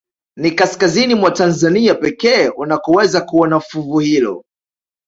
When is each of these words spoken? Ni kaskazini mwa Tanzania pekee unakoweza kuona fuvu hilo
Ni 0.37 0.51
kaskazini 0.51 1.15
mwa 1.15 1.31
Tanzania 1.31 1.95
pekee 1.95 2.49
unakoweza 2.49 3.21
kuona 3.21 3.59
fuvu 3.59 3.99
hilo 3.99 4.45